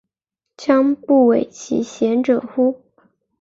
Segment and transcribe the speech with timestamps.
[0.57, 2.81] 将不讳其嫌者乎？